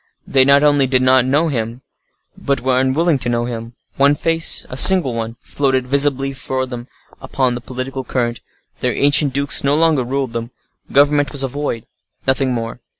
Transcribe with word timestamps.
They 0.25 0.45
not 0.45 0.63
only 0.63 0.87
did 0.87 1.03
not 1.03 1.25
know 1.25 1.49
him, 1.49 1.83
but 2.35 2.59
were 2.61 2.79
unwilling 2.79 3.19
to 3.19 3.29
know 3.29 3.45
him. 3.45 3.75
One 3.97 4.15
face—a 4.15 4.75
single 4.75 5.13
one—floated 5.13 5.85
visibly 5.85 6.33
for 6.33 6.65
them 6.65 6.87
upon 7.21 7.53
the 7.53 7.61
political 7.61 8.03
current. 8.03 8.39
Their 8.79 8.95
ancient 8.95 9.31
dukes 9.33 9.63
no 9.63 9.75
longer 9.75 10.03
ruled 10.03 10.33
them; 10.33 10.49
government 10.91 11.31
was 11.31 11.43
a 11.43 11.47
void—nothing 11.49 12.51
more. 12.51 12.81